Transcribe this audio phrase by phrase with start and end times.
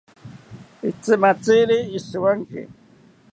[0.89, 2.59] Itzimatziri ishiwanki